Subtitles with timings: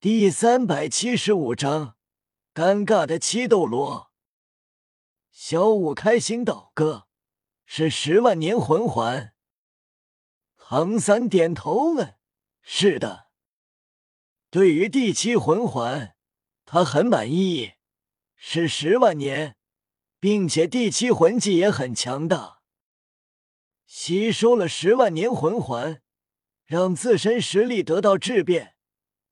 [0.00, 1.96] 第三百七十五章，
[2.54, 4.12] 尴尬的七斗罗。
[5.32, 7.08] 小五开心道：“哥，
[7.66, 9.34] 是十万年魂环。”
[10.56, 12.14] 唐三点头问
[12.62, 13.26] ：“是的。”
[14.50, 16.14] 对于第七魂环，
[16.64, 17.72] 他很满意，
[18.36, 19.56] 是十万年，
[20.20, 22.60] 并且第七魂技也很强大。
[23.84, 26.00] 吸收了十万年魂环，
[26.64, 28.76] 让自身实力得到质变。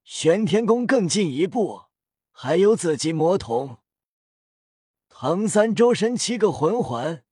[0.09, 1.87] 玄天功更进一步，
[2.31, 3.79] 还有紫极魔瞳。
[5.09, 7.25] 唐三周身七个魂环，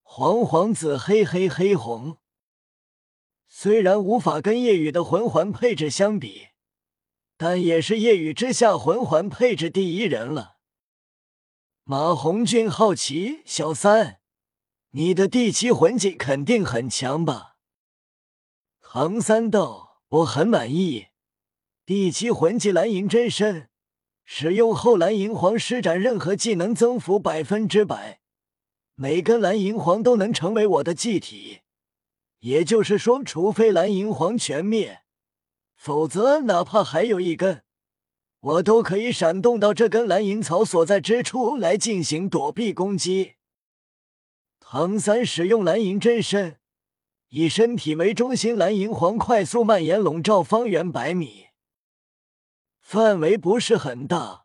[0.00, 2.16] 黄黄紫黑黑黑红。
[3.46, 6.48] 虽然无法跟夜雨的魂环配置相比，
[7.36, 10.56] 但也是夜雨之下魂环配置第一人了。
[11.84, 14.20] 马红俊好奇：“小三，
[14.92, 17.58] 你的第七魂技肯定很强吧？”
[18.80, 21.08] 唐三道：“我很满意。”
[21.84, 23.68] 第七魂技蓝银真身，
[24.24, 28.20] 使用后蓝银皇施展任何技能增幅百分之百，
[28.94, 31.62] 每根蓝银皇都能成为我的祭体。
[32.38, 35.00] 也就是说，除非蓝银皇全灭，
[35.74, 37.64] 否则哪怕还有一根，
[38.38, 43.32] 我都可以闪动到这根蓝银草所在之处来进行躲避攻击。
[44.60, 46.58] 唐三使用蓝银真身，
[47.30, 51.46] 以身体为中心，蓝银皇快速蔓延，笼罩方圆百米。
[52.92, 54.44] 范围不是很大，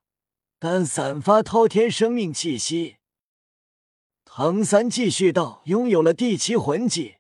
[0.58, 2.95] 但散发滔天生命气息。
[4.23, 7.16] 唐三继续道：“拥有了第七魂技，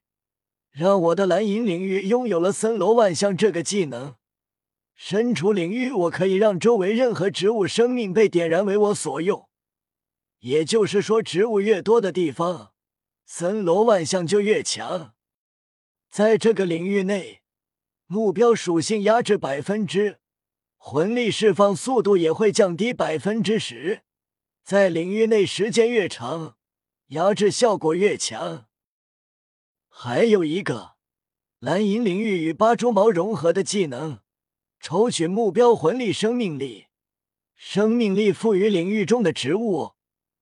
[0.71, 4.15] 让我的蓝银领域拥有了森罗万象这个技能。
[4.95, 9.49] 身处领域，我可以让周围任何植物生命被点燃为我所用。
[10.39, 12.71] 也就是说，植物越多的地方，
[13.25, 15.13] 森罗万象就越强。
[16.09, 17.41] 在这个领域内，
[18.05, 20.19] 目标属性压制百分之。”
[20.89, 24.03] 魂力释放速度也会降低百分之十，
[24.63, 26.55] 在领域内时间越长，
[27.07, 28.67] 压制效果越强。
[29.89, 30.93] 还有一个
[31.59, 34.19] 蓝银领域与八蛛毛融合的技能，
[34.79, 36.85] 抽取目标魂力生命力，
[37.53, 39.95] 生命力赋予领域中的植物，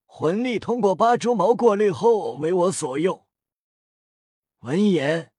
[0.06, 3.26] 魂力通过八蛛毛过滤后为我所用。
[4.60, 5.32] 闻言，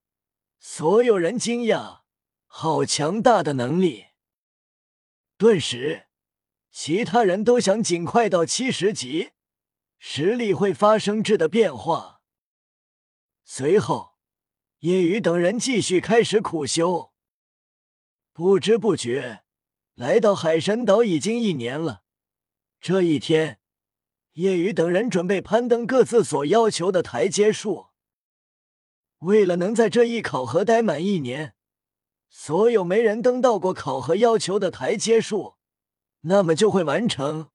[0.59, 2.01] 所有人惊讶，
[2.47, 4.07] 好强大的能力！
[5.39, 6.07] 顿时，
[6.71, 9.33] 其他人都想尽快到七十级，
[9.99, 12.23] 实力会发生质的变化。
[13.45, 14.15] 随后，
[14.79, 17.13] 叶雨等人继续开始苦修。
[18.33, 19.43] 不知不觉，
[19.95, 22.05] 来到海神岛已经一年了。
[22.81, 23.61] 这一天，
[24.33, 27.89] 叶雨等人准备攀登各自所要求的台阶数。
[29.19, 31.56] 为了能在这一考核待满一年。
[32.29, 35.57] 所有没人登到过考核要求的台阶数，
[36.23, 37.51] 那么就会完成，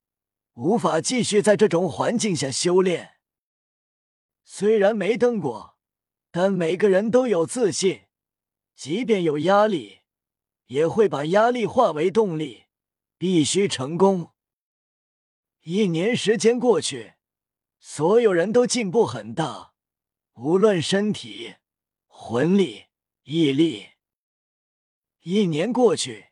[0.54, 3.16] 无法继续在这种环境下修炼。
[4.44, 5.78] 虽然没登过，
[6.32, 8.02] 但每个人都有自信，
[8.76, 10.00] 即便有压力，
[10.66, 12.66] 也会把压力化为动力，
[13.18, 14.32] 必须成功。
[15.62, 17.14] 一年时间过去，
[17.80, 19.74] 所有人都进步很大，
[20.34, 21.56] 无论身体、
[22.08, 22.86] 魂力、
[23.24, 23.91] 毅力。
[25.24, 26.32] 一年过去，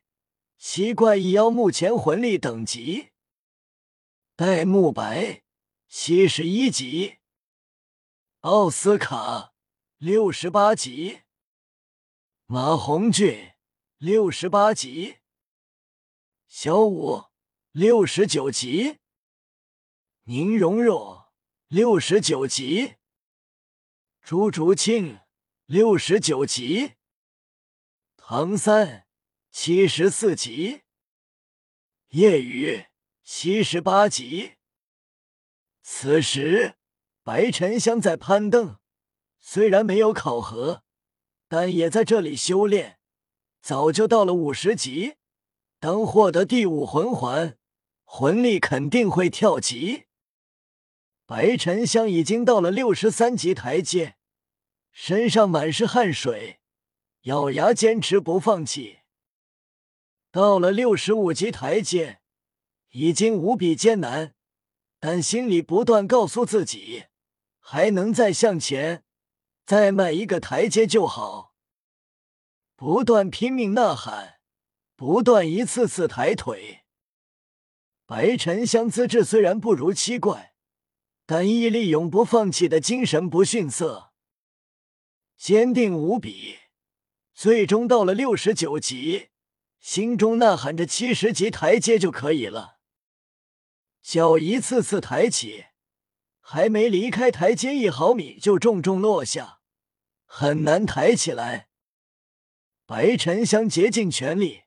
[0.57, 3.09] 奇怪异妖目前魂力等级：
[4.35, 5.43] 戴沐白
[5.87, 7.19] 七十一级，
[8.39, 9.53] 奥斯卡
[9.99, 11.19] 六十八级，
[12.47, 13.51] 马红俊
[13.99, 15.17] 六十八级，
[16.47, 17.25] 小五
[17.71, 18.97] 六十九级，
[20.23, 21.25] 宁荣荣
[21.67, 22.95] 六十九级，
[24.23, 25.19] 朱竹清
[25.67, 26.93] 六十九级。
[28.31, 29.07] 唐三
[29.49, 30.83] 七十四级，
[32.09, 32.85] 夜雨
[33.23, 34.51] 七十八级。
[35.81, 36.75] 此时，
[37.23, 38.77] 白沉香在攀登，
[39.39, 40.83] 虽然没有考核，
[41.47, 42.99] 但也在这里修炼，
[43.63, 45.15] 早就到了五十级。
[45.79, 47.57] 当获得第五魂环，
[48.03, 50.05] 魂力肯定会跳级。
[51.25, 54.17] 白沉香已经到了六十三级台阶，
[54.91, 56.58] 身上满是汗水。
[57.23, 58.99] 咬牙坚持不放弃，
[60.31, 62.21] 到了六十五级台阶，
[62.91, 64.33] 已经无比艰难，
[65.01, 67.07] 但心里不断告诉自己，
[67.59, 69.03] 还能再向前，
[69.65, 71.53] 再迈一个台阶就好。
[72.77, 74.39] 不断拼命呐喊，
[74.95, 76.85] 不断一次次抬腿。
[78.05, 80.55] 白沉香资质虽然不如七怪，
[81.25, 84.13] 但毅力永不放弃的精神不逊色，
[85.35, 86.57] 坚定无比。
[87.41, 89.29] 最终到了六十九级，
[89.79, 92.79] 心中呐喊着七十级台阶就可以了。
[94.01, 95.67] 脚一次次抬起，
[96.41, 99.61] 还没离开台阶一毫米，就重重落下，
[100.25, 101.69] 很难抬起来。
[102.85, 104.63] 白沉香竭尽全力，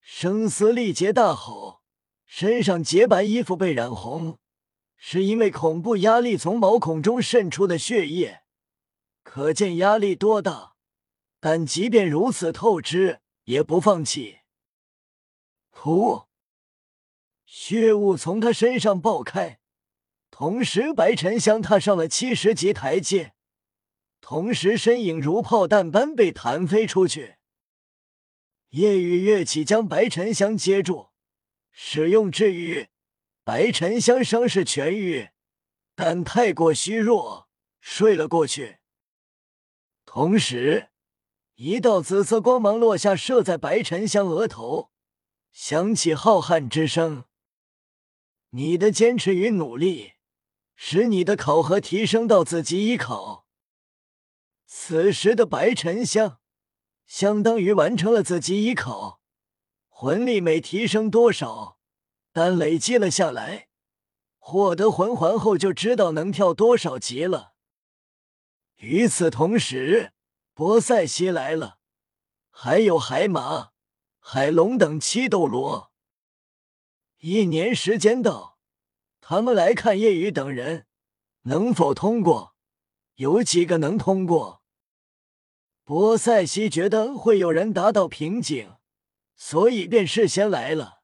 [0.00, 1.82] 声嘶力竭大吼，
[2.24, 4.38] 身上洁白衣服被染红，
[4.96, 8.44] 是因为恐怖压力从毛孔中渗出的血液，
[9.22, 10.77] 可见压力多大。
[11.40, 14.40] 但即便如此透支，也不放弃。
[15.72, 16.26] 噗！
[17.46, 19.60] 血雾从他身上爆开，
[20.30, 23.34] 同时白沉香踏上了七十级台阶，
[24.20, 27.36] 同时身影如炮弹般被弹飞出去。
[28.70, 31.10] 夜雨跃起，将白沉香接住，
[31.70, 32.88] 使用治愈。
[33.44, 35.30] 白沉香伤势痊愈，
[35.94, 37.48] 但太过虚弱，
[37.80, 38.78] 睡了过去。
[40.04, 40.88] 同时。
[41.60, 44.92] 一道紫色光芒落下，射在白沉香额头，
[45.50, 47.24] 响起浩瀚之声。
[48.50, 50.12] 你的坚持与努力，
[50.76, 53.48] 使你的考核提升到紫级一考。
[54.66, 56.38] 此时的白沉香，
[57.06, 59.20] 相当于完成了紫级一考。
[59.88, 61.80] 魂力没提升多少，
[62.32, 63.66] 但累积了下来，
[64.38, 67.54] 获得魂环后就知道能跳多少级了。
[68.76, 70.12] 与此同时。
[70.58, 71.78] 波塞西来了，
[72.50, 73.70] 还有海马、
[74.18, 75.92] 海龙等七斗罗。
[77.18, 78.58] 一年时间到，
[79.20, 80.88] 他们来看叶雨等人
[81.42, 82.56] 能否通过。
[83.14, 84.64] 有几个能通过。
[85.84, 88.74] 波塞西觉得会有人达到瓶颈，
[89.36, 91.02] 所以便事先来了。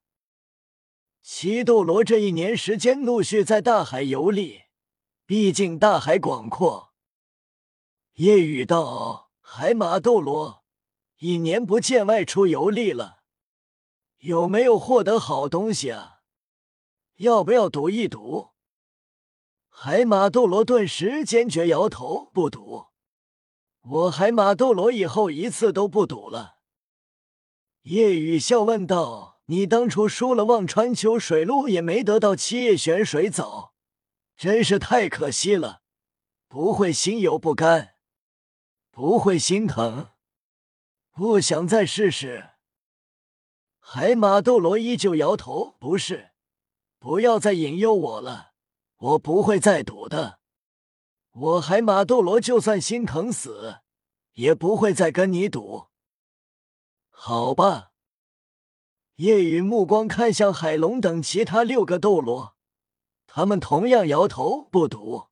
[1.23, 4.63] 七斗罗这一年时间陆续在大海游历，
[5.25, 6.93] 毕竟大海广阔。
[8.15, 9.24] 夜雨道。
[9.47, 10.65] 海马斗罗
[11.19, 13.19] 一年不见外出游历了，
[14.21, 16.23] 有没有获得好东西啊？
[17.17, 18.49] 要不要赌一赌？
[19.69, 22.87] 海马斗罗顿时坚决摇头，不赌。
[23.83, 26.57] 我海马斗罗以后一次都不赌了。
[27.83, 33.75] 叶雨笑问道：“你当初输了忘川秋水路，也没得到七叶玄水藻，
[34.37, 35.83] 真是太可惜了。
[36.49, 37.91] 不会心有不甘？”
[38.95, 40.11] 不会心疼，
[41.11, 42.51] 不想再试试。
[43.81, 46.31] 海马斗罗依旧摇头，不是，
[47.01, 48.53] 不要再引诱我了，
[48.97, 50.39] 我不会再赌的。
[51.33, 53.81] 我海马斗罗就算心疼死，
[54.35, 55.89] 也不会再跟你赌。
[57.11, 57.91] 好吧。
[59.17, 62.55] 夜雨目光看向海龙等其他六个斗罗，
[63.27, 65.31] 他们同样摇头不赌。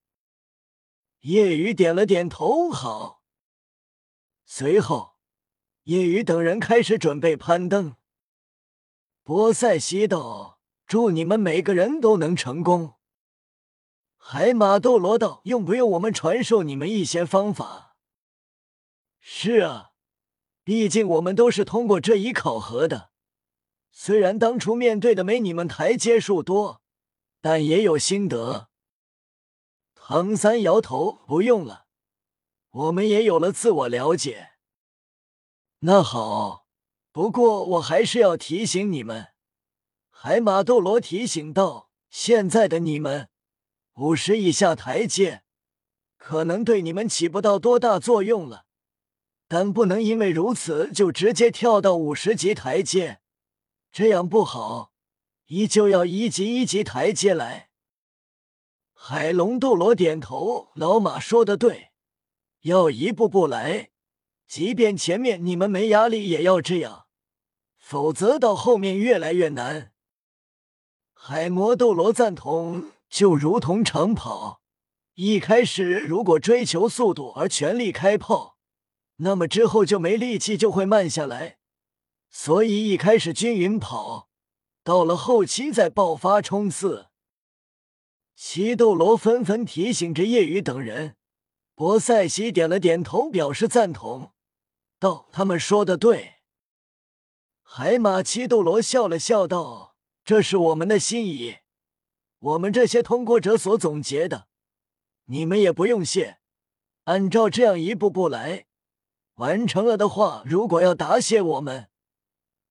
[1.20, 3.21] 夜雨点了点头，好。
[4.54, 5.14] 随后，
[5.84, 7.96] 叶雨等人开始准备攀登。
[9.22, 12.96] 波塞西道：“祝你们每个人都能成功。”
[14.18, 17.96] 海马斗罗道：“用不用我们传授你们一些方法
[19.18, 19.92] ？”“是啊，
[20.62, 23.12] 毕竟我们都是通过这一考核的。
[23.90, 26.82] 虽然当初面对的没你们台阶数多，
[27.40, 28.68] 但也有心得。”
[29.96, 31.81] 唐三摇头：“不用了。”
[32.72, 34.52] 我们也有了自我了解。
[35.80, 36.66] 那好，
[37.12, 39.28] 不过我还是要提醒你们，
[40.08, 43.28] 海马斗罗提醒道：“现在的你们，
[43.96, 45.42] 五十以下台阶
[46.16, 48.64] 可能对你们起不到多大作用了，
[49.48, 53.20] 但不能因为如此就直接跳到五十级台阶，
[53.90, 54.94] 这样不好，
[55.46, 57.68] 依旧要一级一级台阶来。”
[58.94, 61.90] 海龙斗罗点头：“老马说的对。”
[62.62, 63.90] 要一步步来，
[64.46, 67.06] 即便前面你们没压力，也要这样，
[67.76, 69.92] 否则到后面越来越难。
[71.12, 74.60] 海魔斗罗赞同，就如同长跑，
[75.14, 78.56] 一开始如果追求速度而全力开炮，
[79.16, 81.58] 那么之后就没力气，就会慢下来。
[82.30, 84.28] 所以一开始均匀跑，
[84.84, 87.08] 到了后期再爆发冲刺。
[88.36, 91.16] 七斗罗纷纷提醒着叶雨等人。
[91.82, 94.30] 博塞西点了点头，表示赞同，
[95.00, 96.34] 道：“他们说的对。”
[97.60, 101.56] 海马七斗罗笑了笑道：“这是我们的心意，
[102.38, 104.46] 我们这些通过者所总结的，
[105.24, 106.38] 你们也不用谢。
[107.06, 108.66] 按照这样一步步来，
[109.34, 111.90] 完成了的话，如果要答谢我们，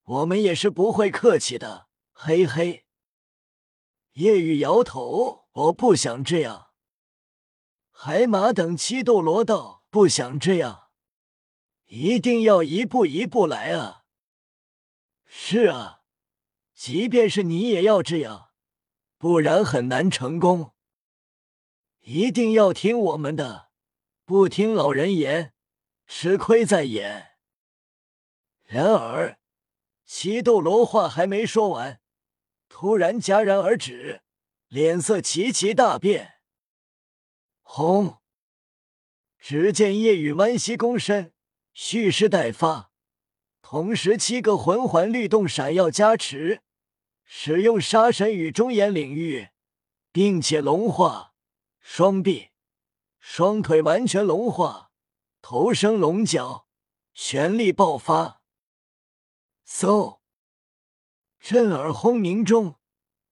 [0.04, 2.86] 我们也是不会客气的。”嘿嘿。
[4.14, 6.70] 夜雨摇头：“我不想这样。”
[8.04, 10.90] 海马等七斗罗道不想这样，
[11.86, 14.06] 一定要一步一步来啊！
[15.28, 16.02] 是啊，
[16.74, 18.54] 即便是你也要这样，
[19.20, 20.74] 不然很难成功。
[22.00, 23.70] 一定要听我们的，
[24.26, 25.54] 不听老人言，
[26.08, 27.34] 吃亏在眼。
[28.64, 29.38] 然而，
[30.08, 32.02] 七斗罗话还没说完，
[32.68, 34.24] 突然戛然而止，
[34.70, 36.41] 脸色齐齐大变。
[37.74, 38.18] 轰！
[39.40, 41.32] 只见夜雨弯膝躬身，
[41.72, 42.92] 蓄势待发，
[43.62, 46.64] 同时七个魂环律动，闪耀加持，
[47.24, 49.52] 使用杀神与中炎领域，
[50.12, 51.34] 并且龙化。
[51.80, 52.50] 双臂、
[53.22, 54.92] 双腿完全龙化，
[55.42, 56.68] 头生龙角，
[57.14, 58.42] 全力爆发。
[59.66, 60.20] 嗖！
[61.40, 62.76] 震耳轰鸣中，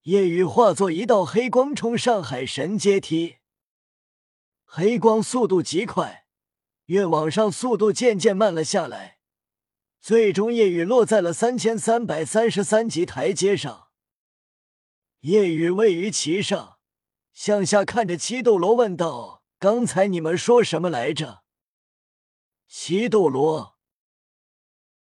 [0.04, 3.39] 夜雨化作一道黑光冲上海神阶梯。
[4.80, 6.26] 黑光速度极快，
[6.86, 9.20] 越往上速度渐渐慢了下来，
[10.00, 13.90] 最终夜雨落在了三千三百三十三级台阶上。
[15.20, 16.78] 夜雨位于其上。
[17.34, 21.44] 向下看着七斗罗问道：“刚才你们说什么来着？”
[22.66, 23.78] 七斗罗，